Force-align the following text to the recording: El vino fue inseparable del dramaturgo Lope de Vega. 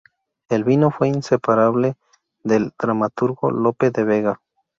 El 0.49 0.63
vino 0.63 0.89
fue 0.89 1.09
inseparable 1.09 1.93
del 2.43 2.73
dramaturgo 2.75 3.51
Lope 3.51 3.91
de 3.91 4.03
Vega. 4.03 4.41